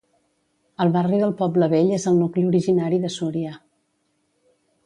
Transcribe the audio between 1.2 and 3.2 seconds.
del poble vell és el nucli originari de